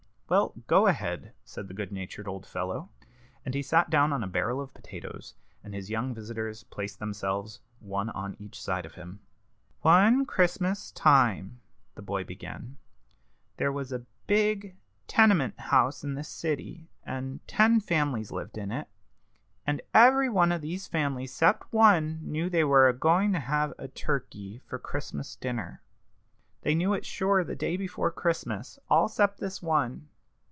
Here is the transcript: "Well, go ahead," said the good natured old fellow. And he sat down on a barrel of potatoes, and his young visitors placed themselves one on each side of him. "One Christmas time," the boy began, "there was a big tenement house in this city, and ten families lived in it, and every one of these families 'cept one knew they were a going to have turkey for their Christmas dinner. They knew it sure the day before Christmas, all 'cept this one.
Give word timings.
"Well, 0.31 0.53
go 0.65 0.87
ahead," 0.87 1.33
said 1.43 1.67
the 1.67 1.73
good 1.73 1.91
natured 1.91 2.25
old 2.25 2.45
fellow. 2.45 2.87
And 3.43 3.53
he 3.53 3.61
sat 3.61 3.89
down 3.89 4.13
on 4.13 4.23
a 4.23 4.27
barrel 4.27 4.61
of 4.61 4.73
potatoes, 4.73 5.35
and 5.61 5.73
his 5.73 5.89
young 5.89 6.13
visitors 6.13 6.63
placed 6.63 6.99
themselves 6.99 7.59
one 7.81 8.09
on 8.11 8.37
each 8.39 8.57
side 8.61 8.85
of 8.85 8.93
him. 8.95 9.19
"One 9.81 10.25
Christmas 10.25 10.91
time," 10.93 11.59
the 11.95 12.01
boy 12.01 12.23
began, 12.23 12.77
"there 13.57 13.73
was 13.73 13.91
a 13.91 14.05
big 14.25 14.77
tenement 15.05 15.59
house 15.59 16.01
in 16.01 16.13
this 16.13 16.29
city, 16.29 16.87
and 17.03 17.45
ten 17.45 17.81
families 17.81 18.31
lived 18.31 18.57
in 18.57 18.71
it, 18.71 18.87
and 19.67 19.81
every 19.93 20.29
one 20.29 20.53
of 20.53 20.61
these 20.61 20.87
families 20.87 21.33
'cept 21.33 21.73
one 21.73 22.19
knew 22.21 22.49
they 22.49 22.63
were 22.63 22.87
a 22.87 22.93
going 22.93 23.33
to 23.33 23.39
have 23.41 23.73
turkey 23.95 24.59
for 24.59 24.77
their 24.77 24.87
Christmas 24.87 25.35
dinner. 25.35 25.81
They 26.61 26.73
knew 26.73 26.93
it 26.93 27.05
sure 27.05 27.43
the 27.43 27.53
day 27.53 27.75
before 27.75 28.11
Christmas, 28.11 28.79
all 28.89 29.09
'cept 29.09 29.41
this 29.41 29.61
one. 29.61 30.07